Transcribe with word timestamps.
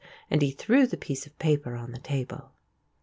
And 0.31 0.41
he 0.41 0.49
threw 0.49 0.87
the 0.87 0.97
piece 0.97 1.27
of 1.27 1.37
paper 1.37 1.75
on 1.75 1.91
the 1.91 1.99
table. 1.99 2.53